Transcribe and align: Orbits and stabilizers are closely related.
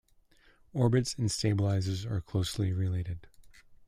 Orbits 0.73 1.13
and 1.19 1.29
stabilizers 1.29 2.07
are 2.07 2.21
closely 2.21 2.73
related. 2.73 3.27